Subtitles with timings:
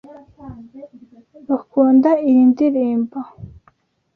[1.47, 3.19] Bakunda iyi ndirimbo.